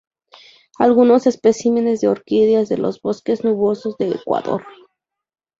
[0.79, 4.63] Algunos especímenes de orquídeas de los bosques nubosos de Ecuador.